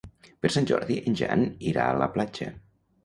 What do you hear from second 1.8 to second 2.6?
a la platja.